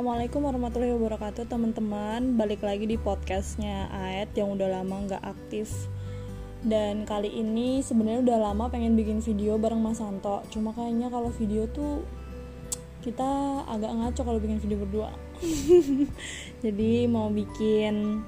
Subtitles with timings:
[0.00, 2.32] Assalamualaikum warahmatullahi wabarakatuh teman-teman.
[2.40, 5.68] Balik lagi di podcastnya Aet yang udah lama nggak aktif.
[6.64, 11.28] Dan kali ini sebenarnya udah lama pengen bikin video bareng Mas Santo Cuma kayaknya kalau
[11.28, 12.00] video tuh
[13.04, 13.28] kita
[13.68, 15.12] agak ngaco kalau bikin video berdua.
[16.64, 18.24] Jadi mau bikin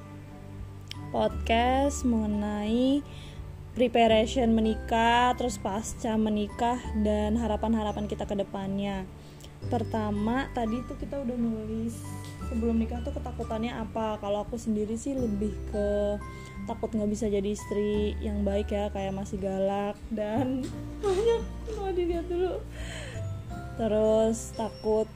[1.09, 3.01] podcast mengenai
[3.73, 9.09] preparation menikah, terus pasca menikah dan harapan-harapan kita ke depannya
[9.67, 11.95] pertama tadi tuh kita udah nulis
[12.53, 14.21] sebelum nikah tuh ketakutannya apa?
[14.21, 16.19] Kalau aku sendiri sih lebih ke
[16.69, 20.63] takut nggak bisa jadi istri yang baik ya kayak masih galak dan
[21.03, 21.41] banyak
[21.75, 22.61] mau dilihat dulu.
[23.79, 25.09] Terus takut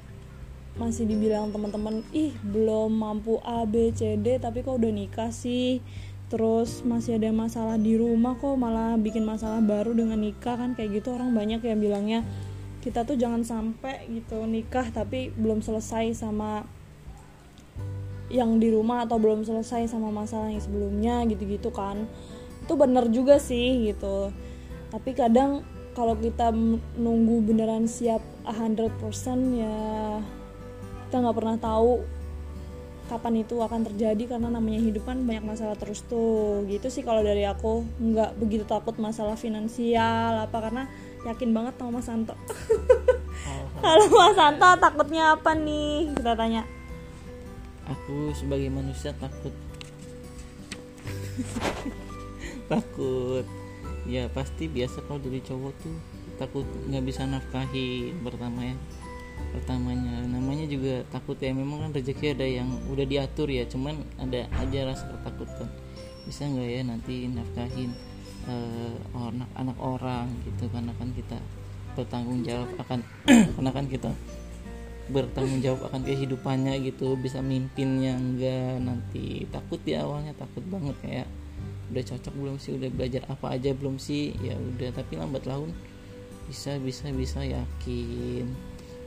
[0.77, 5.81] masih dibilang teman-teman ih belum mampu A B C D tapi kok udah nikah sih?
[6.27, 10.99] Terus masih ada masalah di rumah kok malah bikin masalah baru dengan nikah kan kayak
[10.99, 12.19] gitu orang banyak yang bilangnya
[12.87, 16.63] kita tuh jangan sampai gitu nikah tapi belum selesai sama
[18.31, 22.07] yang di rumah atau belum selesai sama masalah yang sebelumnya gitu-gitu kan.
[22.63, 24.31] Itu bener juga sih gitu.
[24.87, 26.55] Tapi kadang kalau kita
[26.95, 28.87] nunggu beneran siap 100%
[29.59, 29.75] ya
[31.07, 32.07] kita nggak pernah tahu
[33.07, 36.63] kapan itu akan terjadi karena namanya hidup kan banyak masalah terus tuh.
[36.71, 37.83] Gitu sih kalau dari aku.
[37.99, 40.87] Nggak begitu takut masalah finansial apa karena
[41.25, 42.35] yakin banget sama Mas Santo
[43.81, 46.11] kalau Mas Santo takutnya apa nih?
[46.17, 46.65] Kita tanya.
[47.87, 49.53] Aku sebagai manusia takut.
[52.71, 53.45] Takut.
[54.07, 55.95] Ya pasti biasa kalau dari cowok tuh
[56.35, 58.75] takut nggak bisa nafkahi pertama ya.
[59.55, 60.25] Pertamanya.
[60.27, 61.55] Namanya juga takut ya.
[61.55, 63.63] Memang kan rezeki ada yang udah diatur ya.
[63.69, 65.69] Cuman ada aja rasa ketakutan.
[66.27, 67.95] Bisa nggak ya nanti nafkahin
[68.47, 68.95] uh,
[69.29, 71.37] anak anak orang gitu karena kan kita
[71.93, 72.99] bertanggung jawab akan
[73.55, 74.11] karena kan kita
[75.07, 81.27] bertanggung jawab akan kehidupannya gitu bisa mimpinnya enggak nanti takut ya awalnya takut banget kayak
[81.87, 84.35] udah cocok belum sih udah belajar apa aja belum sih?
[84.43, 85.71] Ya udah tapi lambat laun
[86.51, 88.51] bisa bisa bisa yakin.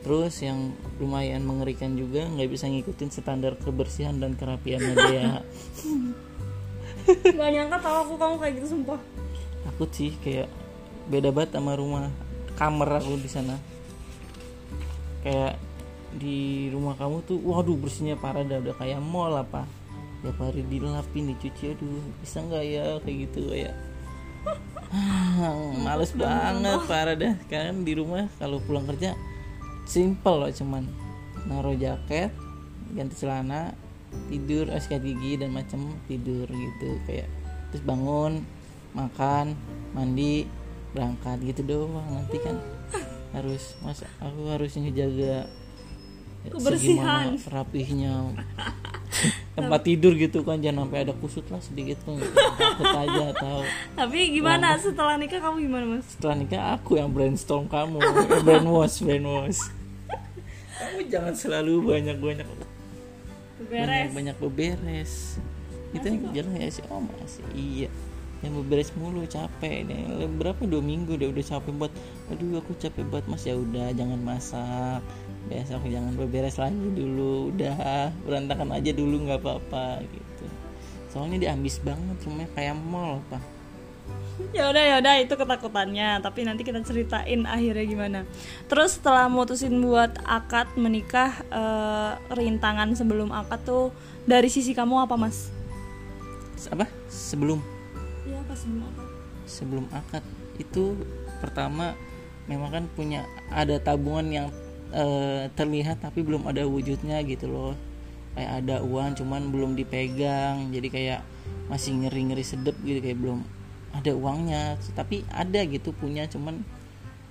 [0.01, 5.45] Terus yang lumayan mengerikan juga nggak bisa ngikutin standar kebersihan dan kerapian dia.
[7.11, 9.01] Nggak nyangka tau aku kamu kayak gitu sumpah
[9.71, 10.51] takut sih kayak
[11.07, 12.11] beda banget sama rumah
[12.59, 13.55] kamar aku di sana.
[15.23, 15.63] Kayak
[16.19, 18.59] di rumah kamu tuh waduh bersihnya parah dah.
[18.59, 19.65] Udah kayak mall apa.
[20.21, 22.85] Ya hari dilapin dicuci aduh bisa nggak ya?
[23.01, 23.73] Kayak gitu ya
[25.87, 27.35] males banget parah dah.
[27.47, 29.15] Kan di rumah kalau pulang kerja
[29.87, 30.85] simple loh cuman.
[31.49, 32.35] Naruh jaket
[32.91, 33.73] ganti celana
[34.27, 37.31] tidur sikat gigi dan macam tidur gitu kayak.
[37.71, 38.43] Terus bangun
[38.97, 39.55] makan
[39.95, 40.47] mandi
[40.95, 42.07] berangkat gitu doang.
[42.11, 42.57] Nanti kan
[43.31, 45.47] harus mas aku harus ngejaga
[46.51, 47.39] kebersihan.
[47.47, 48.35] rapihnya
[49.57, 50.59] tempat tidur gitu kan.
[50.59, 52.19] Jangan sampai ada kusut lah sedikit pun.
[52.19, 52.35] Gitu.
[52.35, 53.63] takut aja tahu.
[53.95, 54.75] Tapi gimana?
[54.75, 54.83] Lama.
[54.83, 56.07] setelah nikah kamu gimana mas?
[56.17, 58.01] Setelah nikah aku yang brainstorm kamu.
[58.43, 59.63] Brainwash brainwash.
[60.81, 62.49] Kamu jangan selalu banyak banyak
[63.61, 63.87] beberes.
[63.87, 65.37] Banyak banyak beberes
[65.91, 67.89] itu yang jalan ya sih oh masih iya
[68.41, 70.01] yang beberes mulu capek deh.
[70.41, 70.65] Berapa?
[70.65, 71.93] Dua minggu deh udah capek buat
[72.33, 73.45] aduh aku capek buat mas.
[73.45, 75.05] Ya udah jangan masak.
[75.49, 77.53] Besok jangan beberes lagi dulu.
[77.53, 80.45] Udah berantakan aja dulu nggak apa-apa gitu.
[81.13, 83.43] Soalnya dia ambis banget rumahnya kayak mall pak.
[84.57, 86.25] Ya udah ya udah itu ketakutannya.
[86.25, 88.21] Tapi nanti kita ceritain akhirnya gimana.
[88.73, 93.93] Terus setelah mutusin buat akad menikah uh, rintangan sebelum akad tuh
[94.25, 95.53] dari sisi kamu apa mas?
[96.73, 96.89] Apa?
[97.13, 97.61] Sebelum
[98.51, 100.25] apa sebelum akad sebelum akad.
[100.59, 100.99] Itu
[101.39, 101.95] pertama
[102.51, 104.47] memang kan punya ada tabungan yang
[104.91, 107.75] uh, terlihat tapi belum ada wujudnya gitu loh.
[108.35, 110.71] Kayak ada uang cuman belum dipegang.
[110.71, 111.21] Jadi kayak
[111.67, 113.43] masih ngeri ngeri sedep gitu kayak belum
[113.95, 114.79] ada uangnya.
[114.95, 116.63] Tapi ada gitu punya cuman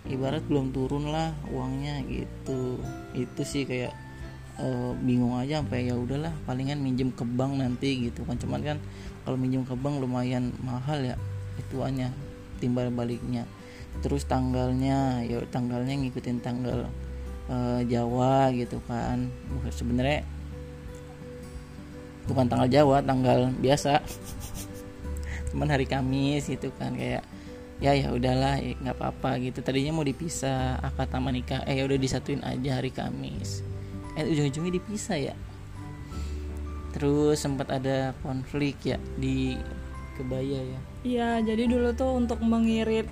[0.07, 2.79] ibarat belum turun lah uangnya gitu.
[3.15, 3.95] Itu sih kayak
[4.59, 4.67] e,
[4.99, 8.35] bingung aja sampai ya udahlah palingan minjem ke bank nanti gitu kan.
[8.35, 8.77] Cuman kan
[9.23, 11.15] kalau minjem ke bank lumayan mahal ya
[11.59, 12.11] ituannya
[12.59, 13.43] timbal baliknya.
[13.99, 16.87] Terus tanggalnya ya tanggalnya ngikutin tanggal
[17.51, 17.55] e,
[17.87, 19.27] Jawa gitu kan.
[19.73, 20.23] Sebenarnya
[22.29, 23.99] bukan tanggal Jawa tanggal biasa.
[25.51, 27.25] Cuman hari Kamis gitu kan kayak
[27.79, 29.59] ya ya udahlah ya, nggak apa-apa gitu.
[29.65, 33.65] Tadinya mau dipisah akad sama nikah eh ya udah disatuin aja hari Kamis.
[34.15, 35.35] Eh ujung-ujungnya dipisah ya
[36.95, 39.55] terus sempat ada konflik ya di
[40.19, 40.79] kebaya ya?
[41.03, 43.07] Iya jadi dulu tuh untuk mengirit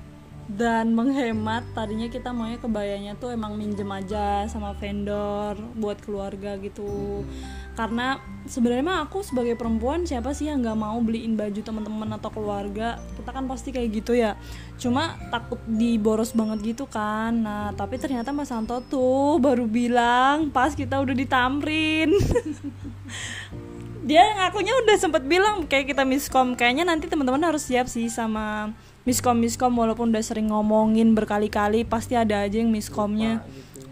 [0.47, 7.27] dan menghemat tadinya kita maunya kebayanya tuh emang minjem aja sama vendor buat keluarga gitu.
[7.75, 8.17] Karena
[8.47, 12.95] sebenarnya mah aku sebagai perempuan siapa sih yang nggak mau beliin baju teman-teman atau keluarga?
[13.19, 14.39] Kita kan pasti kayak gitu ya.
[14.79, 17.35] Cuma takut diboros banget gitu kan.
[17.35, 22.15] Nah tapi ternyata Mas Santo tuh baru bilang pas kita udah ditamrin.
[24.07, 26.55] Dia ngakunya udah sempet bilang kayak kita miskom.
[26.55, 28.71] Kayaknya nanti teman-teman harus siap sih sama
[29.07, 33.39] miskom miskom walaupun udah sering ngomongin berkali-kali pasti ada aja yang miskomnya.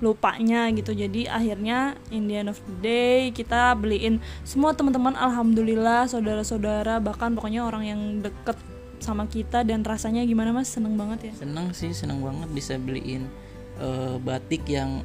[0.03, 0.91] Lupanya gitu.
[0.91, 7.31] Jadi akhirnya in the end of the day kita beliin semua teman-teman alhamdulillah saudara-saudara bahkan
[7.31, 8.59] pokoknya orang yang deket
[8.99, 10.67] sama kita dan rasanya gimana mas?
[10.67, 11.33] Seneng banget ya?
[11.39, 13.31] Seneng sih seneng banget bisa beliin
[13.79, 14.99] uh, batik yang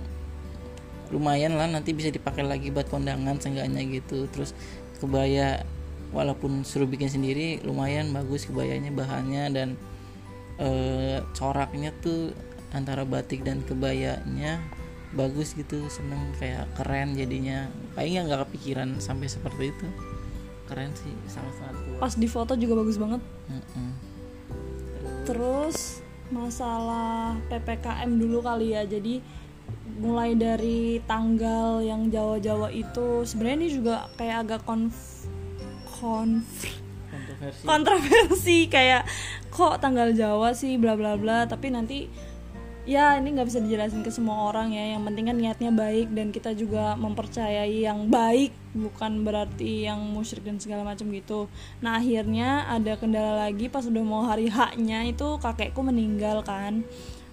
[1.15, 4.27] lumayan lah nanti bisa dipakai lagi buat kondangan seenggaknya gitu.
[4.35, 4.59] Terus
[4.99, 5.63] kebaya
[6.11, 9.69] walaupun suruh bikin sendiri lumayan bagus kebayanya bahannya dan
[10.61, 12.37] uh, coraknya tuh
[12.71, 14.63] antara batik dan kebayanya
[15.11, 17.67] bagus gitu seneng kayak keren jadinya.
[17.99, 19.89] Kayaknya nggak kepikiran sampai seperti itu.
[20.71, 21.99] Keren sih sangat sangat kuat.
[21.99, 23.23] Pas di foto juga bagus banget.
[23.51, 23.91] Mm-mm.
[25.27, 28.83] terus masalah ppkm dulu kali ya.
[28.87, 29.23] Jadi
[30.01, 35.27] mulai dari tanggal yang Jawa-Jawa itu sebenarnya ini juga kayak agak konf
[35.99, 36.47] konf
[37.41, 37.65] kontroversi.
[37.65, 39.03] Kontroversi kayak
[39.49, 40.77] kok tanggal Jawa sih?
[40.77, 41.49] bla bla bla.
[41.49, 42.07] Tapi nanti
[42.85, 44.97] ya ini nggak bisa dijelasin ke semua orang ya.
[44.97, 50.45] Yang penting kan niatnya baik dan kita juga mempercayai yang baik bukan berarti yang musyrik
[50.45, 51.49] dan segala macam gitu.
[51.81, 56.85] Nah akhirnya ada kendala lagi pas udah mau hari haknya itu kakekku meninggal kan.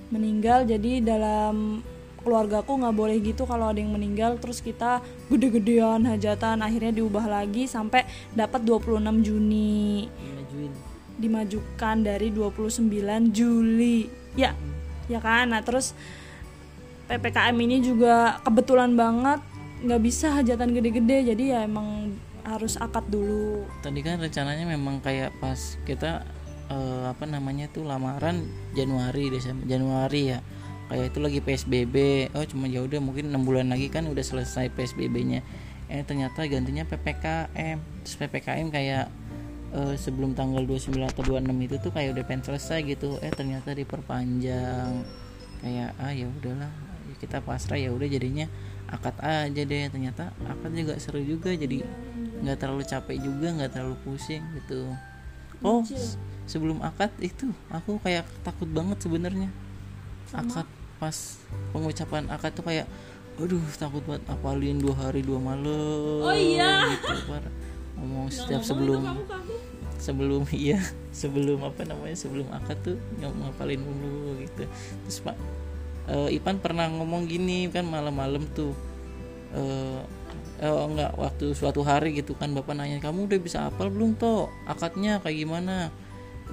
[0.08, 1.84] Meninggal jadi dalam
[2.28, 5.00] keluargaku nggak boleh gitu kalau ada yang meninggal terus kita
[5.32, 8.04] gede-gedean hajatan akhirnya diubah lagi sampai
[8.36, 10.12] dapat 26 Juni.
[10.12, 10.72] Dimajuin.
[11.16, 14.12] Dimajukan dari 29 Juli.
[14.36, 14.52] Ya
[15.08, 15.56] ya kan?
[15.56, 15.96] Nah terus
[17.08, 19.40] ppkm ini juga kebetulan banget
[19.88, 22.12] nggak bisa hajatan gede-gede jadi ya emang
[22.44, 23.64] harus akad dulu.
[23.80, 26.28] Tadi kan rencananya memang kayak pas kita
[26.68, 28.44] eh, apa namanya tuh lamaran
[28.76, 30.40] Januari Desember Januari ya
[30.88, 31.96] kayak itu lagi PSBB
[32.32, 35.44] oh cuma ya udah mungkin enam bulan lagi kan udah selesai PSBB-nya
[35.88, 39.08] eh ternyata gantinya PPKM terus PPKM kayak
[39.74, 43.20] eh, sebelum tanggal 29 atau 26 itu tuh kayak udah pengen selesai gitu.
[43.20, 45.04] Eh ternyata diperpanjang.
[45.64, 46.72] Kayak ah ya udahlah.
[47.18, 48.46] Kita pasrah ya udah jadinya
[48.88, 49.84] akad aja deh.
[49.92, 51.84] Ternyata akad juga seru juga jadi
[52.38, 54.94] nggak terlalu capek juga nggak terlalu pusing gitu.
[55.66, 55.82] Oh
[56.48, 59.50] sebelum akad itu aku kayak takut banget sebenarnya.
[60.32, 60.68] Akad
[60.98, 61.14] pas
[61.72, 62.86] pengucapan akad tuh kayak
[63.38, 66.90] aduh takut banget apalin dua hari dua malam Oh iya.
[66.90, 67.46] gitu Par.
[67.94, 69.02] ngomong setiap sebelum
[69.98, 74.66] sebelum iya sebelum apa namanya sebelum akad tuh ng- ngapalin dulu gitu.
[75.06, 75.38] Terus pak
[76.08, 78.74] eh, Ipan pernah ngomong gini kan malam-malam tuh
[79.54, 80.02] eh
[80.58, 84.50] oh enggak waktu suatu hari gitu kan bapak nanya kamu udah bisa apal belum toh?
[84.66, 85.94] Akadnya kayak gimana?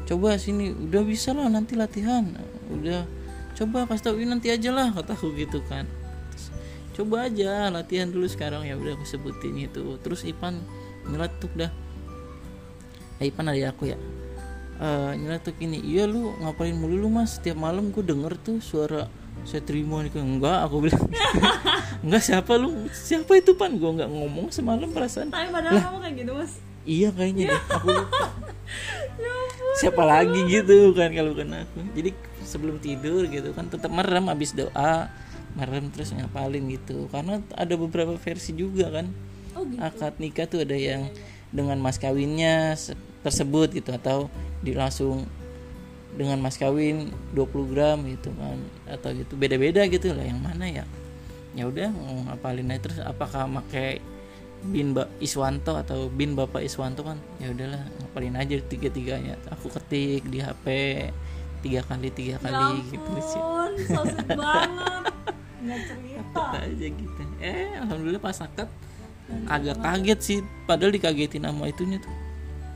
[0.05, 2.29] Coba sini udah bisa lah nanti latihan.
[2.69, 3.09] Udah
[3.55, 5.87] coba kasih tau nanti aja lah kataku gitu kan.
[6.31, 6.47] Terus,
[6.99, 8.67] coba aja latihan dulu sekarang.
[8.67, 9.97] Ya udah aku sebutin itu.
[10.03, 10.59] Terus Ipan
[11.07, 11.71] nyeletuk dah.
[13.23, 13.99] Eh, Ipan ada aku ya.
[14.83, 17.39] Eh nyeletuk ini iya lu ngapain mulu lu mas?
[17.39, 19.07] Setiap malam gue denger tuh suara
[19.47, 20.11] saya terima nih.
[20.19, 21.07] Enggak aku bilang.
[22.05, 22.91] Enggak siapa lu?
[22.91, 23.71] Siapa itu pan?
[23.79, 25.31] Gue nggak ngomong semalam perasaan.
[25.31, 26.53] Tapi padahal kamu kayak gitu mas.
[26.85, 27.63] Iya kayaknya deh.
[27.81, 28.27] Aku lupa.
[29.81, 31.81] Siapa lagi gitu kan kalau bukan aku.
[31.97, 32.11] Jadi
[32.45, 35.09] sebelum tidur gitu kan tetap merem abis doa
[35.55, 37.07] merem terus ngapalin gitu.
[37.09, 39.07] Karena ada beberapa versi juga kan.
[39.55, 39.81] Oh gitu.
[39.81, 41.09] Akad nikah tuh ada yang
[41.55, 44.27] dengan mas kawinnya se- tersebut gitu atau
[44.61, 45.25] di langsung
[46.15, 48.59] dengan mas kawin 20 gram gitu kan
[48.91, 49.39] atau gitu.
[49.39, 50.85] Beda-beda gitu lah yang mana ya?
[51.55, 51.91] Ya udah
[52.31, 52.91] ngapalin aja.
[52.91, 54.03] Terus apakah pakai
[54.65, 57.23] bin Mbak Iswanto atau bin Bapak Iswanto kan?
[57.39, 60.67] Ya udahlah ngapalin aja tiga tiganya aku ketik di HP
[61.65, 63.43] tiga kali tiga ya kali gitu sih.
[64.39, 65.05] banget.
[65.65, 66.43] Nggak cerita.
[66.61, 67.23] Aja gitu.
[67.41, 68.69] Eh alhamdulillah pas akad
[69.49, 70.39] agak kaget sih.
[70.69, 72.13] Padahal dikagetin sama itunya tuh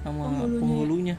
[0.00, 1.16] sama Penghulunya.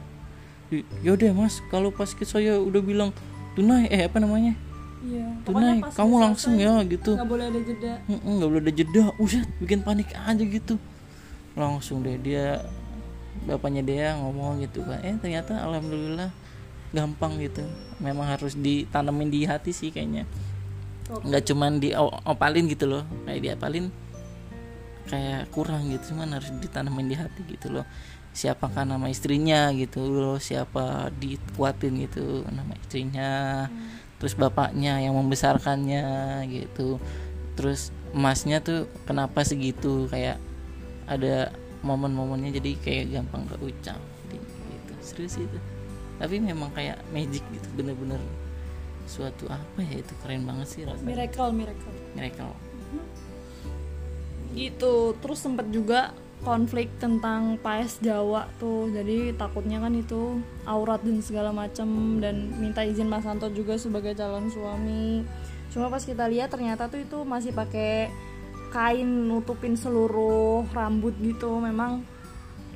[1.02, 3.10] yaudah mas kalau pas saya udah bilang
[3.54, 4.54] tunai eh apa namanya?
[5.02, 7.12] Iya tunai kamu langsung selesai, ya gitu.
[7.18, 7.92] nggak boleh ada jeda.
[8.06, 9.02] Nggak boleh ada jeda.
[9.18, 10.78] Uset bikin panik aja gitu.
[11.58, 12.62] Langsung deh dia
[13.46, 16.28] bapaknya dia ngomong gitu kan eh ternyata alhamdulillah
[16.90, 17.62] gampang gitu.
[18.02, 20.26] Memang harus ditanamin di hati sih kayaknya.
[21.10, 21.26] Oke.
[21.26, 23.02] nggak cuman diopalin gitu loh.
[23.26, 23.90] Kayak diapalin
[25.10, 26.14] kayak kurang gitu.
[26.14, 27.86] Cuman harus ditanamin di hati gitu loh.
[28.30, 30.38] Siapakah nama istrinya gitu loh.
[30.38, 33.30] Siapa dikuatin gitu nama istrinya.
[34.22, 37.02] Terus bapaknya yang membesarkannya gitu.
[37.58, 40.06] Terus emasnya tuh kenapa segitu?
[40.06, 40.38] Kayak
[41.10, 41.50] ada
[41.82, 43.98] momen-momennya jadi kayak gampang keucap
[44.30, 44.94] gitu.
[45.02, 45.58] Serius itu
[46.20, 48.20] tapi memang kayak magic gitu bener-bener
[49.08, 51.08] suatu apa ya itu keren banget sih rasanya.
[51.08, 51.94] Miracle miracle.
[52.14, 52.54] Miracle.
[54.54, 54.94] Gitu.
[55.18, 56.14] Terus sempet juga
[56.46, 58.92] konflik tentang paes Jawa tuh.
[58.92, 62.20] Jadi takutnya kan itu aurat dan segala macem.
[62.22, 65.26] Dan minta izin Mas Santo juga sebagai calon suami.
[65.74, 68.12] Cuma pas kita lihat ternyata tuh itu masih pakai
[68.70, 71.58] kain nutupin seluruh rambut gitu.
[71.58, 72.06] Memang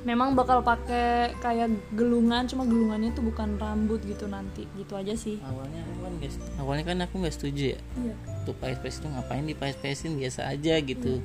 [0.05, 4.69] memang bakal pakai kayak gelungan cuma gelungannya tuh bukan rambut gitu nanti.
[4.77, 5.41] Gitu aja sih.
[5.41, 7.79] Awalnya aku kan guys awalnya kan aku nggak setuju ya.
[7.97, 8.15] Iya.
[8.45, 11.19] Tuh paes paes itu ngapain di paes paesin biasa aja gitu.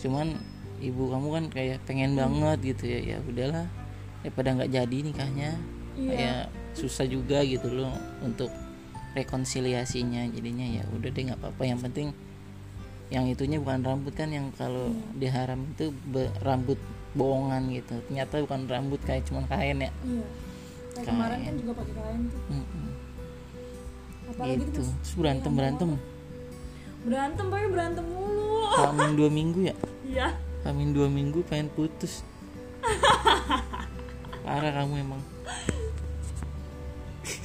[0.00, 0.40] Cuman
[0.80, 3.00] ibu kamu kan kayak pengen banget gitu ya.
[3.14, 3.68] Ya udahlah.
[4.24, 5.52] Daripada nggak jadi nikahnya.
[5.94, 6.10] Iya.
[6.10, 7.92] kayak susah juga gitu loh
[8.24, 8.48] untuk
[9.12, 10.32] rekonsiliasinya.
[10.32, 11.62] Jadinya ya udah deh nggak apa-apa.
[11.68, 12.08] Yang penting
[13.12, 14.32] yang itunya bukan rambut kan.
[14.32, 15.92] Yang kalau diharam itu
[16.40, 16.80] rambut
[17.14, 17.94] bohongan gitu.
[18.10, 19.90] Ternyata bukan rambut kayak cuman kain ya.
[20.02, 20.26] Iya.
[20.94, 22.42] Kayak kemarin kan juga pakai kain tuh.
[22.50, 22.86] Mm-mm.
[24.24, 24.80] apalagi gitu.
[24.80, 25.90] tuh terus berantem berantem.
[27.04, 27.44] berantem.
[27.50, 28.66] Pakai berantem mulu.
[28.74, 29.74] Hamin dua minggu ya?
[30.04, 30.28] Iya.
[30.64, 32.24] Hamin dua minggu pengen putus.
[34.44, 35.22] Parah kamu emang.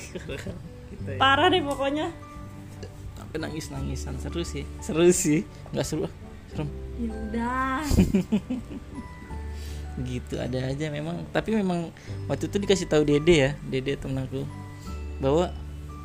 [0.09, 1.15] Ya.
[1.21, 2.09] parah deh pokoknya.
[3.15, 4.65] Tapi nangis nangisan seru sih.
[4.81, 5.45] Seru sih.
[5.75, 6.07] Nggak seru.
[6.49, 6.69] Serem.
[6.99, 7.79] Ya udah
[10.03, 11.25] gitu ada aja memang.
[11.31, 11.89] Tapi memang
[12.27, 14.43] waktu itu dikasih tahu dede ya dede temenku
[15.19, 15.51] bahwa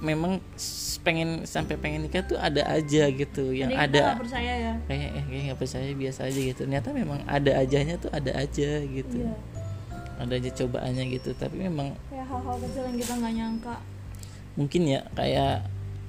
[0.02, 0.42] memang
[1.00, 4.02] pengen sampai pengen nikah tuh ada aja gitu yang Jadi ada.
[4.16, 4.72] nggak percaya ya?
[4.88, 6.58] Kayak eh kayak nggak percaya biasa aja gitu.
[6.64, 9.16] Ternyata memang ada ajanya tuh ada aja gitu.
[9.20, 9.34] Iya.
[10.14, 13.74] Ada aja cobaannya gitu tapi memang kayak hal-hal kecil yang kita nggak nyangka.
[14.54, 15.56] Mungkin ya kayak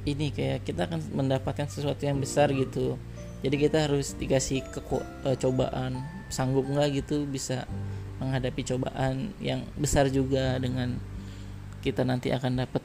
[0.05, 2.95] ini kayak kita akan mendapatkan sesuatu yang besar gitu.
[3.41, 7.69] Jadi kita harus dikasih keku- eh, cobaan sanggup nggak gitu bisa
[8.17, 10.97] menghadapi cobaan yang besar juga dengan
[11.85, 12.81] kita nanti akan dapat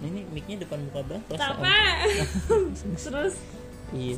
[0.00, 1.24] ini micnya depan muka banget
[3.04, 3.36] terus?
[3.92, 4.16] Iya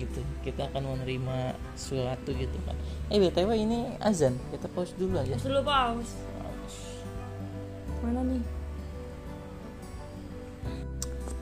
[0.00, 0.20] gitu.
[0.40, 2.76] Kita akan menerima sesuatu gitu kan
[3.12, 4.36] eh btw ini azan.
[4.52, 5.36] Kita pause dulu aja.
[5.36, 6.14] Dulu pause.
[8.00, 8.42] Mana nih?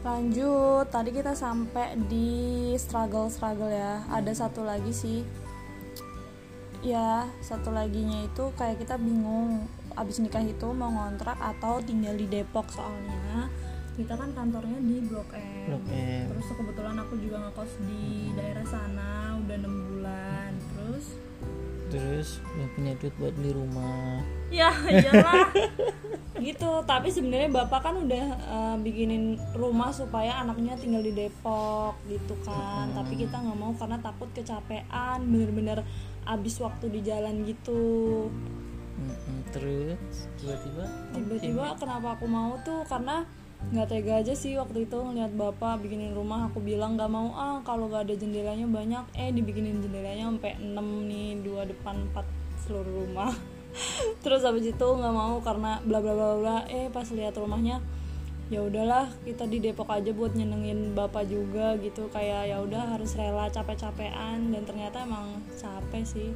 [0.02, 0.86] Lanjut.
[0.90, 2.28] Tadi kita sampai di
[2.74, 4.02] struggle struggle ya.
[4.10, 5.22] Ada satu lagi sih
[6.82, 9.66] ya satu laginya itu kayak kita bingung
[9.98, 13.50] abis nikah itu mau ngontrak atau tinggal di Depok soalnya.
[13.98, 15.74] Kita kan kantornya di Blok M.
[15.74, 16.30] Blok M.
[16.30, 20.50] terus kebetulan aku juga ngekos di daerah sana udah enam bulan.
[20.54, 21.06] Terus?
[21.90, 24.22] Terus belum punya duit buat beli rumah.
[24.54, 25.50] Ya iyalah.
[26.38, 32.38] Gitu tapi sebenarnya bapak kan udah eh, bikinin rumah supaya anaknya tinggal di Depok gitu
[32.46, 32.94] kan.
[32.94, 35.82] Tapi kita nggak mau karena takut kecapean bener-bener
[36.28, 38.28] abis waktu di jalan gitu.
[39.48, 40.84] Terus tiba-tiba?
[41.16, 42.84] Tiba-tiba kenapa aku mau tuh?
[42.84, 43.24] Karena
[43.58, 46.52] nggak tega aja sih waktu itu ngeliat bapak bikinin rumah.
[46.52, 49.04] Aku bilang nggak mau ah kalau nggak ada jendelanya banyak.
[49.16, 50.76] Eh dibikinin jendelanya sampai 6
[51.08, 52.26] nih dua depan empat
[52.68, 53.32] seluruh rumah.
[54.22, 56.56] Terus habis itu nggak mau karena bla bla bla bla.
[56.68, 57.80] Eh pas lihat rumahnya
[58.48, 62.08] ya udahlah kita di Depok aja buat nyenengin bapak juga gitu.
[62.08, 64.52] Kayak ya udah harus rela capek-capean.
[64.52, 66.28] Dan ternyata emang capek sih.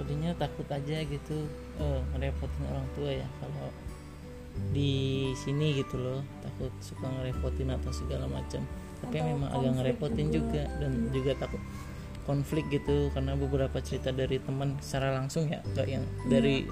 [0.00, 1.38] Tadinya takut aja gitu
[1.80, 3.28] eh, ngerepotin orang tua ya.
[3.40, 3.68] Kalau
[4.74, 8.64] di sini gitu loh takut suka ngerepotin atau segala macam.
[8.98, 10.64] Tapi Atau memang agak ngerepotin juga.
[10.66, 11.62] juga, dan juga takut
[12.24, 13.12] konflik gitu.
[13.12, 15.60] Karena beberapa cerita dari teman secara langsung ya.
[15.62, 16.64] Nggak yang dari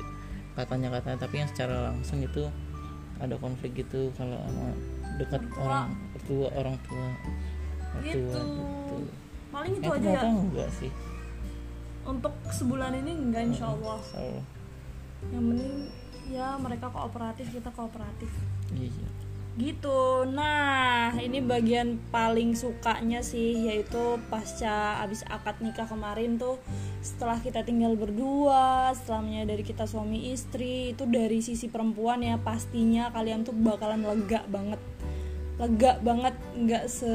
[0.56, 2.48] katanya katanya tapi yang secara langsung itu
[3.16, 4.66] ada konflik gitu kalau sama
[5.16, 5.96] dekat Orang
[6.28, 6.49] tua.
[6.52, 7.08] orang tua.
[7.96, 8.96] Orang gitu tua gitu.
[9.49, 10.23] paling itu eh, aja ya.
[10.28, 10.90] enggak sih.
[12.06, 13.99] Untuk sebulan ini enggak insya Allah
[15.32, 15.75] yang penting
[16.28, 18.30] ya mereka kooperatif kita kooperatif.
[18.76, 19.25] Iya
[19.56, 20.28] gitu.
[20.28, 26.60] Nah ini bagian paling sukanya sih yaitu pasca abis akad nikah kemarin tuh
[27.00, 33.08] setelah kita tinggal berdua setelah menyadari kita suami istri itu dari sisi perempuan ya pastinya
[33.16, 34.80] kalian tuh bakalan lega banget.
[35.56, 37.14] Lega banget nggak se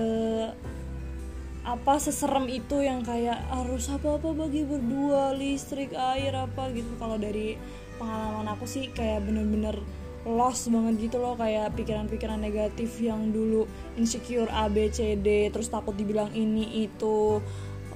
[1.62, 6.90] apa seserem itu yang kayak harus apa apa bagi berdua listrik air apa gitu.
[6.98, 7.54] Kalau dari
[8.02, 9.78] pengalaman aku sih kayak bener-bener
[10.26, 13.66] lost banget gitu loh kayak pikiran-pikiran negatif yang dulu
[13.98, 17.42] insecure A B C D terus takut dibilang ini itu.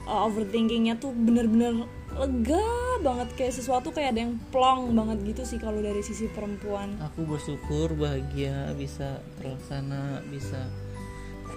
[0.05, 1.81] Uh, overthinkingnya tuh bener-bener
[2.13, 2.61] lega
[3.01, 6.93] banget kayak sesuatu kayak ada yang plong banget gitu sih kalau dari sisi perempuan.
[7.09, 10.61] Aku bersyukur bahagia bisa terlaksana bisa.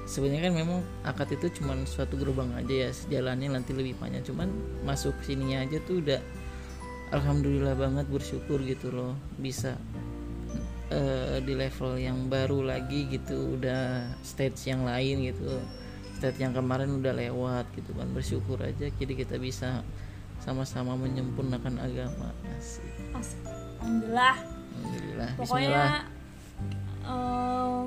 [0.08, 4.24] Sebenarnya kan memang akad itu cuma suatu gerbang aja ya jalannya nanti lebih panjang.
[4.24, 4.48] Cuman
[4.80, 6.16] masuk sininya aja tuh udah
[7.12, 9.76] alhamdulillah banget bersyukur gitu loh bisa
[10.92, 15.60] uh, di level yang baru lagi gitu udah stage yang lain gitu.
[16.18, 19.86] Stage yang kemarin udah lewat gitu kan bersyukur aja jadi kita bisa
[20.42, 22.34] sama-sama menyempurnakan agama.
[23.14, 23.42] Asik.
[23.78, 24.36] Alhamdulillah.
[24.38, 25.84] Alhamdulillah pokoknya
[27.06, 27.82] uh,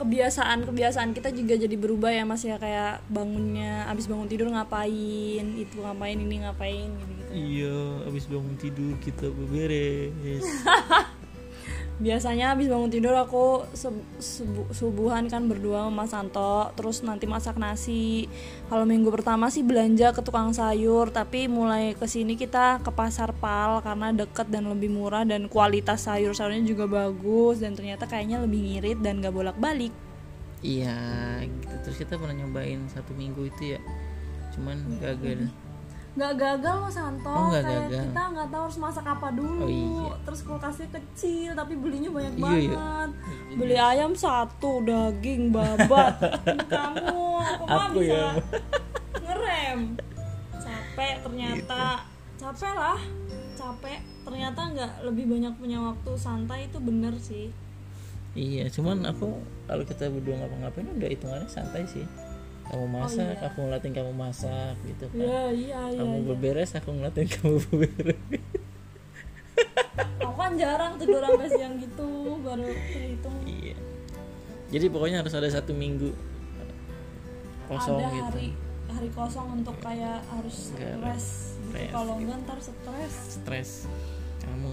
[0.00, 2.56] kebiasaan-kebiasaan kita juga jadi berubah ya mas ya.
[2.56, 7.32] Kayak bangunnya abis bangun tidur ngapain itu ngapain ini ngapain gitu, -gitu.
[7.36, 10.44] iya abis bangun tidur kita beberes
[12.00, 13.68] biasanya habis bangun tidur aku
[14.72, 18.24] subuhan kan berdua sama Mas Santo terus nanti masak nasi.
[18.72, 21.12] Kalau minggu pertama sih belanja ke tukang sayur.
[21.12, 26.08] Tapi mulai ke sini kita ke pasar pal karena deket dan lebih murah dan kualitas
[26.08, 29.92] sayur sayurnya juga bagus dan ternyata kayaknya lebih ngirit dan gak bolak balik
[30.60, 31.74] iya gitu.
[31.88, 33.80] Terus kita pernah nyobain satu minggu itu ya.
[34.56, 35.48] Cuman gagal
[36.10, 37.30] nggak gagal loh Santo.
[37.30, 38.02] Oh, gak kayak gagal.
[38.10, 39.62] kita nggak tahu harus masak apa dulu.
[39.62, 40.10] Oh, iya.
[40.26, 43.10] terus kulkasnya kecil tapi belinya banyak iya, banget.
[43.14, 43.54] Iya.
[43.54, 46.14] beli ayam satu daging babat.
[46.72, 48.10] Kamu aku, aku bisa?
[48.10, 48.28] ya.
[49.24, 49.80] ngerem.
[50.58, 51.84] Capek ternyata.
[52.02, 52.42] Gitu.
[52.42, 53.00] capek lah.
[53.54, 54.00] Capek.
[54.26, 57.54] Ternyata nggak lebih banyak punya waktu santai itu bener sih.
[58.34, 62.06] Iya cuman aku kalau kita berdua ngapa-ngapain udah hitungannya santai sih
[62.70, 63.46] kamu oh, masak oh, iya.
[63.50, 65.18] aku ngeliatin kamu masak gitu kan.
[65.18, 66.26] Iya, iya, iya, kamu iya.
[66.30, 68.22] berberes aku ngeliatin kamu berberes.
[70.22, 72.08] Aku kan jarang tidur sampai siang gitu
[72.46, 73.36] baru terhitung.
[73.42, 73.76] Iya.
[74.70, 76.14] Jadi pokoknya harus ada satu minggu
[77.66, 78.26] kosong ada gitu.
[78.30, 78.48] hari
[78.90, 81.90] hari kosong untuk kayak harus rest gitu.
[81.90, 82.30] kalau gitu.
[82.30, 83.14] enggak ntar stres.
[83.34, 83.70] Stres.
[84.46, 84.72] Kamu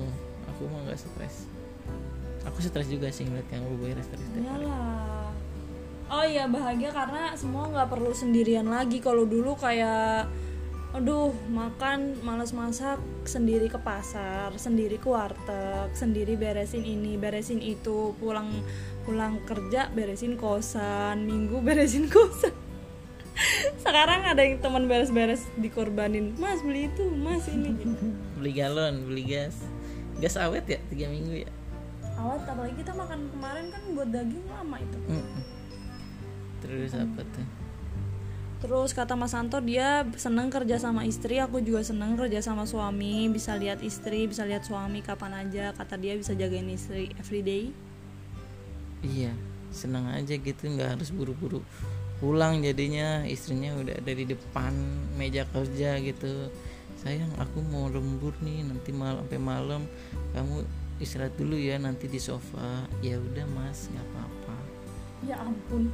[0.53, 1.49] aku mah nggak stres.
[2.45, 5.16] Aku stres juga sih ngeliat kamu beres terus iyalah
[6.07, 9.03] oh iya bahagia karena semua nggak perlu sendirian lagi.
[9.03, 10.27] Kalau dulu kayak
[10.95, 18.15] aduh makan males masak sendiri ke pasar sendiri ke warteg sendiri beresin ini beresin itu
[18.17, 18.49] pulang
[19.03, 22.55] pulang kerja beresin kosan minggu beresin kosan.
[23.77, 27.77] Sekarang ada yang teman beres-beres dikorbanin mas beli itu mas ini.
[28.39, 29.59] Beli galon beli gas.
[30.17, 31.51] Gas awet ya tiga minggu ya?
[32.17, 34.97] Awet apalagi kita makan kemarin kan buat daging lama itu.
[35.05, 35.56] Mm -mm
[36.63, 37.47] terus apa tuh
[38.57, 43.29] Terus kata Mas Santo dia seneng kerja sama istri, aku juga seneng kerja sama suami,
[43.29, 45.77] bisa lihat istri, bisa lihat suami kapan aja.
[45.77, 47.69] Kata dia bisa jagain istri everyday.
[49.05, 49.29] Iya,
[49.69, 51.61] seneng aja gitu, nggak harus buru-buru
[52.17, 54.73] pulang jadinya istrinya udah ada di depan
[55.15, 56.49] meja kerja gitu.
[56.97, 59.81] Sayang, aku mau lembur nih nanti malam sampai malam
[60.33, 60.65] kamu
[60.97, 62.89] istirahat dulu ya nanti di sofa.
[63.05, 64.57] Ya udah mas, nggak apa-apa.
[65.29, 65.93] Ya ampun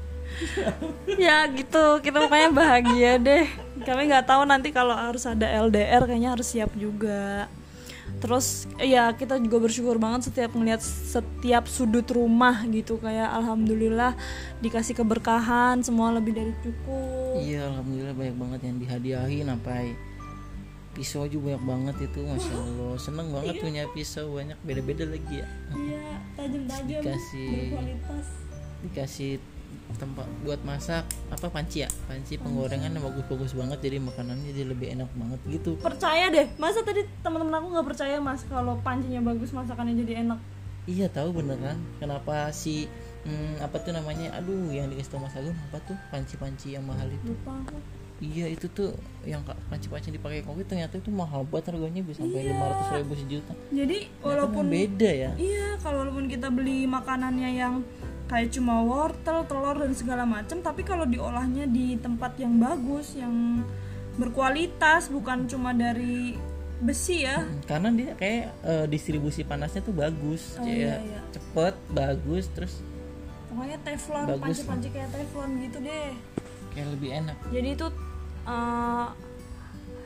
[1.19, 1.99] ya gitu.
[2.03, 3.45] Kita pokoknya bahagia deh.
[3.83, 7.47] Kami nggak tahu nanti kalau harus ada LDR kayaknya harus siap juga.
[8.23, 12.95] Terus ya kita juga bersyukur banget setiap melihat setiap sudut rumah gitu.
[13.03, 14.15] Kayak alhamdulillah
[14.63, 17.43] dikasih keberkahan semua lebih dari cukup.
[17.43, 19.91] Iya alhamdulillah banyak banget yang dihadiahin sampai
[20.93, 22.93] pisau juga banyak banget itu masya allah.
[23.01, 23.63] Seneng banget iya.
[23.65, 25.47] punya pisau banyak beda-beda lagi ya.
[25.73, 26.07] Iya
[26.37, 28.27] tajam-tajam dikasih berkualitas.
[28.87, 29.31] dikasih
[29.97, 31.89] tempat buat masak apa panci ya?
[32.09, 35.71] Panci penggorengan yang bagus-bagus banget jadi makanannya jadi lebih enak banget gitu.
[35.79, 36.47] Percaya deh.
[36.57, 40.39] Masa tadi teman-teman aku nggak percaya mas kalau pancinya bagus masakannya jadi enak?
[40.89, 41.79] Iya tahu beneran.
[42.01, 42.91] Kenapa si
[43.23, 44.35] hmm, apa tuh namanya?
[44.39, 45.97] Aduh yang dikasih tau mas Agung apa tuh?
[46.11, 47.31] Panci-panci yang mahal itu.
[47.31, 47.55] Lupa
[48.23, 48.95] iya itu tuh
[49.27, 52.55] yang panci-panci dipakai kopi ternyata itu mahal banget harganya bisa sampai iya.
[52.55, 53.53] lima ratus ribu sejuta.
[53.75, 55.31] Jadi walaupun beda ya.
[55.35, 57.73] Iya kalau walaupun kita beli makanannya yang
[58.33, 63.61] kayak cuma wortel, telur dan segala macam, tapi kalau diolahnya di tempat yang bagus, yang
[64.17, 66.33] berkualitas, bukan cuma dari
[66.81, 67.45] besi ya.
[67.45, 71.21] Hmm, karena dia kayak uh, distribusi panasnya tuh bagus, oh, iya, iya.
[71.29, 72.81] cepet, bagus, terus
[73.53, 76.09] pokoknya teflon, panci-panci kayak teflon gitu deh.
[76.73, 77.37] Kayak lebih enak.
[77.53, 77.87] Jadi itu
[78.49, 79.07] uh,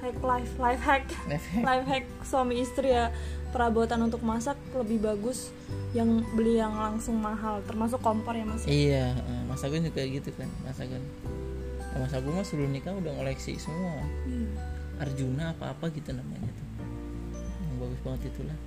[0.07, 3.11] hack life, life hack, life hack, life hack suami istri ya.
[3.47, 5.55] Perabotan untuk masak lebih bagus
[5.95, 8.67] yang beli yang langsung mahal termasuk kompor ya mas?
[8.67, 9.15] Iya
[9.47, 10.99] mas juga gitu kan mas Agun.
[11.95, 14.03] Nah, mas Agun mah sebelum nikah udah ngoleksi semua.
[14.27, 14.51] Hmm.
[14.99, 16.67] Arjuna apa apa gitu namanya tuh.
[17.63, 18.57] Yang bagus banget itulah.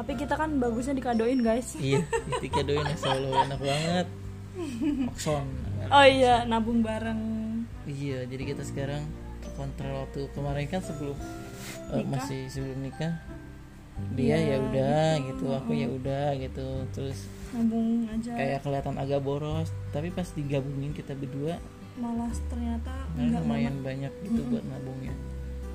[0.00, 1.76] Tapi kita kan bagusnya dikadoin guys.
[1.80, 2.00] Iya
[2.40, 4.06] dikadoin selalu enak banget.
[5.12, 5.46] Oxon.
[5.92, 7.20] Oh iya nabung bareng.
[7.84, 9.04] Iya jadi kita sekarang
[9.60, 11.16] kontrol waktu kemarin kan sebelum
[11.92, 12.08] eh, Nikah?
[12.08, 13.12] masih sebelum nikah.
[14.16, 15.44] Dia Iya, ya udah gitu.
[15.44, 16.66] gitu aku ya udah gitu.
[16.96, 17.18] Terus
[17.52, 18.32] nabung aja.
[18.32, 21.58] kayak kelihatan agak boros tapi pas digabungin kita berdua
[21.98, 25.12] malah ternyata nah, enggak lumayan banyak gitu buat nabungnya.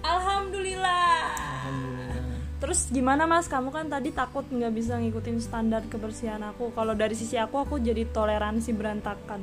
[0.02, 1.17] Alhamdulillah.
[1.38, 2.13] Alhamdulillah.
[2.56, 3.45] Terus gimana mas?
[3.45, 6.71] Kamu kan tadi takut nggak bisa ngikutin standar kebersihan aku.
[6.74, 9.41] Kalau dari sisi aku aku jadi toleransi berantakan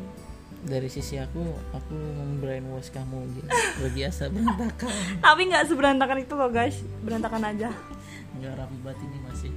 [0.62, 1.42] dari sisi aku
[1.74, 3.48] aku membrainwash kamu gitu.
[3.82, 4.94] Berbiasa berantakan.
[5.26, 6.78] Tapi nggak seberantakan itu loh guys.
[7.02, 7.70] Berantakan aja.
[8.38, 9.52] Nggak rapi banget ini masih.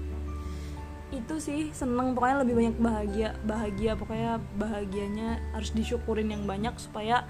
[1.13, 2.18] Itu sih seneng.
[2.18, 3.91] Pokoknya lebih banyak bahagia bahagia.
[3.94, 7.30] Pokoknya bahagianya harus disyukurin yang banyak supaya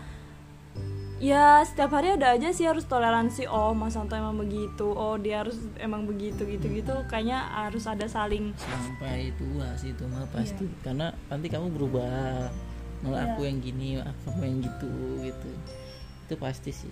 [1.15, 3.51] ya setiap hari ada aja sih harus toleransi.
[3.51, 4.87] Oh mas Santo emang begitu.
[4.87, 6.95] Oh dia harus emang begitu gitu gitu.
[7.11, 10.63] Kayaknya harus ada saling sampai tua sih itu mah pasti.
[10.79, 12.47] Karena nanti kamu berubah
[13.05, 13.29] malah Iya.
[13.37, 14.89] aku yang gini aku yang gitu
[15.21, 15.49] gitu.
[16.25, 16.89] Itu pasti sih.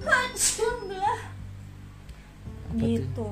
[0.00, 0.30] Apa
[2.78, 2.78] tuh?
[2.78, 3.30] gitu.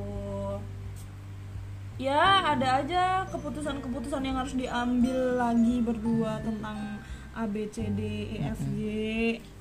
[1.95, 6.99] Ya ada aja keputusan-keputusan yang harus diambil lagi berdua tentang
[7.35, 8.79] A B C D E F G.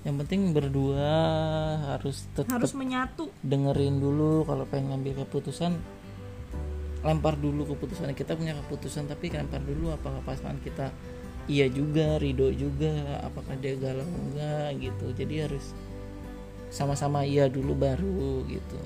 [0.01, 1.13] Yang penting berdua
[1.93, 3.29] harus tetap harus menyatu.
[3.45, 5.77] dengerin dulu kalau pengen ngambil keputusan.
[7.05, 8.13] Lempar dulu keputusan.
[8.17, 10.89] Kita punya keputusan tapi lempar dulu apakah pasangan kita
[11.45, 15.05] iya juga ridho juga apakah dia galau enggak gitu.
[15.13, 15.75] Jadi harus
[16.69, 18.79] sama-sama iya dulu baru gitu.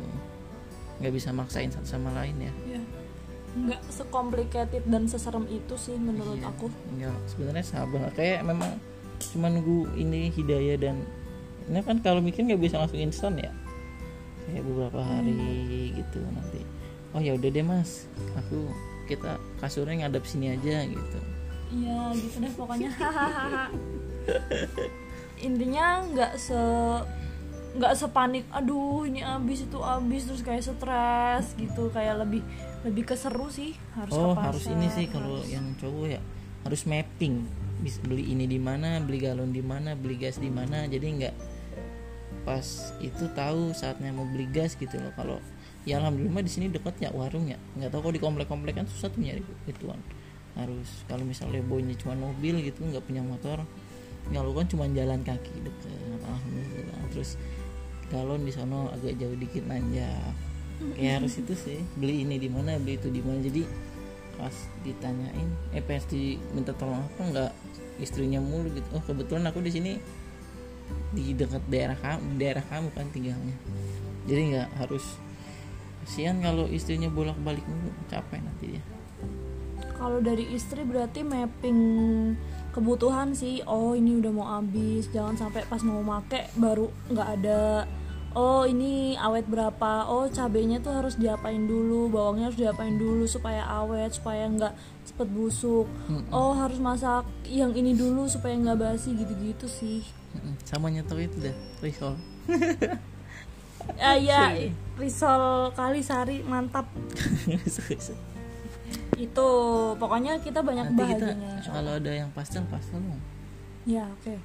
[0.99, 2.53] Nggak bisa maksain satu sama lain ya.
[2.77, 2.81] Ya
[3.57, 6.51] nggak sekomplikated dan seserem itu sih menurut Iya.
[6.53, 6.69] aku.
[6.93, 8.09] Enggak, sebenarnya sabar.
[8.13, 8.77] Kayak memang
[9.33, 11.01] cuma nunggu ini hidayah dan
[11.65, 13.49] ini kan kalau mikir nggak bisa langsung instan ya?
[14.45, 15.33] Kayak beberapa hari
[15.97, 16.61] gitu nanti.
[17.15, 18.05] Oh ya udah deh mas.
[18.37, 18.69] Aku
[19.09, 21.19] kita kasurnya ngadep sini aja gitu
[21.67, 22.89] Iya gitu deh pokoknya.
[22.95, 23.65] Hahaha
[25.47, 26.57] intinya nggak se
[27.77, 32.41] nggak sepanik aduh ini abis itu abis terus kayak stres gitu kayak lebih
[32.81, 36.21] lebih keseru sih harus ke oh pasar, harus ini sih kalau harus- yang cowok ya
[36.65, 37.45] harus mapping.
[37.77, 40.89] Bisa beli ini di mana beli galon di mana beli gas di mana.
[40.89, 41.35] Jadi nggak
[42.43, 42.65] pas
[42.99, 45.13] itu tahu saatnya mau beli gas gitu loh.
[45.13, 45.37] Kalau
[45.87, 49.07] ya alhamdulillah di sini dekat ya warung ya nggak tahu kalau di komplek-komplek kan susah
[49.07, 49.39] tuh nyari
[49.71, 49.95] ituan
[50.57, 53.61] harus kalau misalnya boynya cuma mobil gitu nggak punya motor
[54.27, 56.99] ya lu kan cuma jalan kaki deket alhamdulillah.
[57.15, 57.39] Terus
[58.11, 60.35] galon di sana agak jauh dikit nanjak.
[60.99, 61.79] Ya harus itu sih.
[61.95, 63.39] Beli ini di mana beli itu di mana.
[63.39, 63.63] Jadi
[64.35, 67.51] pas ditanyain eh pas diminta tolong apa nggak?
[68.03, 68.87] Istrinya mulu gitu.
[68.91, 69.93] Oh kebetulan aku di sini
[71.15, 73.55] di dekat daerah kamu daerah kamu kan tinggalnya.
[74.27, 75.05] Jadi nggak harus
[76.03, 78.96] kasihan kalau istrinya bolak balik mulu capek nanti dia
[79.97, 81.79] kalau dari istri berarti mapping
[82.71, 83.65] kebutuhan sih.
[83.65, 87.89] Oh ini udah mau habis jangan sampai pas mau make baru nggak ada.
[88.37, 90.05] Oh ini awet berapa?
[90.05, 94.77] Oh cabenya tuh harus diapain dulu bawangnya harus diapain dulu supaya awet supaya nggak
[95.09, 95.89] cepet busuk.
[96.29, 100.05] Oh harus masak yang ini dulu supaya nggak basi gitu-gitu sih.
[100.37, 100.53] Mm-mm.
[100.67, 102.13] sama nyetok itu dah risol.
[103.97, 104.53] Ah ya
[104.99, 106.85] risol kali sari mantap
[109.17, 109.49] itu
[109.97, 111.51] pokoknya kita banyak nanti kita bahagianya.
[111.57, 113.21] insya kalau ada yang pastel pastel dong.
[113.89, 114.35] Ya oke.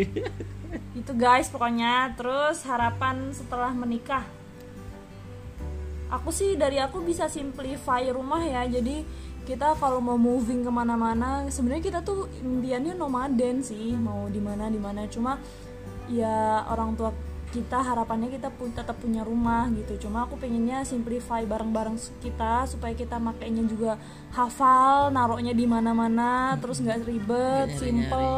[1.00, 2.16] itu guys pokoknya.
[2.16, 4.24] Terus harapan setelah menikah.
[6.08, 8.64] Aku sih dari aku bisa simplify rumah ya.
[8.64, 9.04] Jadi
[9.44, 13.92] kita kalau mau moving ke mana-mana sebenarnya kita tuh impiannya nomaden sih.
[13.92, 15.04] Mau di mana di mana.
[15.04, 15.36] Cuma
[16.08, 17.12] ya orang tua
[17.52, 20.08] kita harapannya kita pun tetap punya rumah gitu.
[20.08, 24.00] Cuma aku pengennya simplify barang-barang kita supaya kita makainya juga
[24.32, 27.84] hafal naruhnya di mana-mana terus nggak ribet Nggak nyari-nyari.
[27.84, 28.32] simple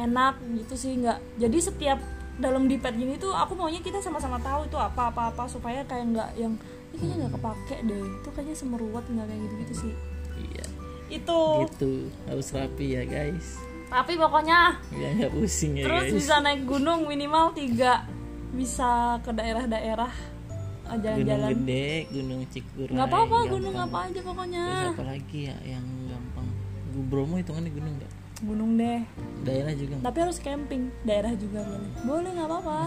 [0.00, 1.18] enak gitu sih nggak.
[1.36, 2.00] Jadi setiap
[2.40, 5.84] dalam di pad gini tuh aku maunya kita sama-sama tahu itu apa apa apa supaya
[5.84, 6.56] kayak nggak yang
[6.90, 8.04] ini kayaknya nggak kepake deh.
[8.24, 9.92] Itu kayaknya semeruat nggak kayak gitu gitu sih.
[10.40, 10.66] Iya.
[11.12, 11.40] Itu.
[11.68, 11.92] Gitu.
[12.24, 13.60] Harus rapi ya guys.
[13.92, 14.80] Tapi pokoknya.
[14.96, 16.14] Ya nggak pusing ya terus guys.
[16.24, 18.08] bisa naik gunung minimal tiga
[18.50, 24.64] bisa ke daerah-daerah eh, gunung jalan-jalan gede gunung cikuray nggak apa-apa gunung apa aja pokoknya.
[24.66, 26.48] Terus apa lagi ya yang gampang?
[26.90, 28.12] Bromo hitungannya gunung nggak?
[28.40, 29.00] Gunung deh.
[29.46, 31.90] Daerah juga tapi harus camping daerah juga boleh.
[32.02, 32.80] Boleh nggak apa-apa.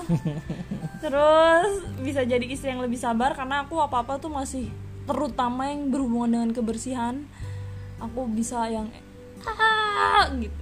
[1.04, 1.71] Terus
[2.04, 4.67] bisa jadi istri yang lebih sabar karena aku apa-apa tuh masih
[5.08, 7.23] terutama yang berhubungan dengan kebersihan.
[8.04, 8.91] Aku bisa yang
[9.47, 10.56] ah gitu.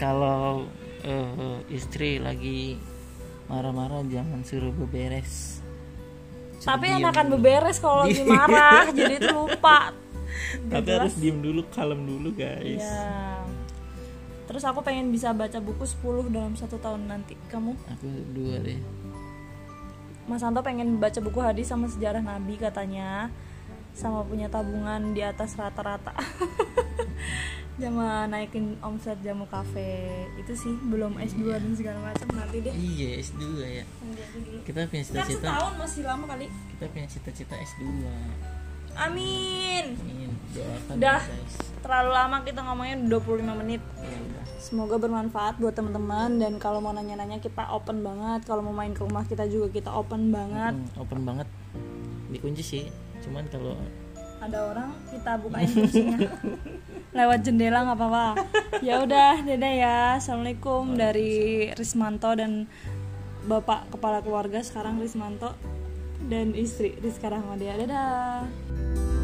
[0.00, 0.64] Kalau
[1.04, 2.78] eh, istri lagi
[3.48, 5.60] marah-marah jangan suruh beberes
[6.58, 9.92] Suruh tapi diem enakan beberes kalau lagi marah jadi tuh lupa
[10.68, 10.98] tapi Jelas.
[11.00, 13.42] harus diem dulu kalem dulu guys Iya.
[14.48, 17.36] Terus aku pengen bisa baca buku 10 dalam satu tahun nanti.
[17.52, 17.76] Kamu?
[17.84, 18.80] aku dua deh
[20.24, 23.28] Mas Santo pengen baca buku hadis sama sejarah Nabi katanya
[23.92, 26.16] sama punya tabungan di atas rata-rata
[27.78, 32.74] sama naikin omset jamu kafe itu sih belum S2 dan segala macam nanti deh.
[32.74, 33.84] Iya S2 ya.
[33.86, 34.58] Nanti dulu.
[34.66, 35.46] kita punya kan cita-cita.
[35.46, 36.46] setahun masih lama kali.
[36.74, 37.82] Kita punya cita-cita S2
[38.98, 39.84] amin.
[39.94, 40.30] Amin.
[40.50, 41.20] doakan Udah.
[41.22, 41.34] ya,
[41.80, 43.82] terlalu lama kita ngomongnya 25 menit.
[44.02, 44.44] Ya udah.
[44.58, 46.42] Semoga bermanfaat buat teman-teman.
[46.42, 48.42] Dan kalau mau nanya-nanya kita open banget.
[48.44, 50.74] Kalau mau main ke rumah kita juga kita open banget.
[50.74, 51.48] Hmm, open banget.
[52.34, 52.84] Dikunci sih.
[53.22, 53.78] Cuman kalau
[54.38, 56.18] Ada orang kita bukain kuncinya
[57.18, 58.26] lewat jendela nggak apa-apa.
[58.84, 59.96] Ya udah, dadah ya.
[60.20, 62.70] Assalamualaikum dari Rismanto dan
[63.48, 65.56] Bapak kepala keluarga sekarang Rismanto
[66.28, 67.74] dan istri Rizka Rahmadia.
[67.80, 69.17] Dadah.